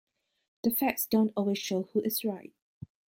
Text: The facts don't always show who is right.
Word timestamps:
The 0.63 0.71
facts 0.71 1.05
don't 1.05 1.31
always 1.37 1.59
show 1.59 1.83
who 1.93 2.01
is 2.01 2.25
right. 2.25 2.53